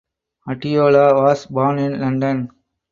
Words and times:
Adeola 0.47 1.13
was 1.13 1.45
born 1.45 1.77
in 1.77 1.99
London. 2.01 2.49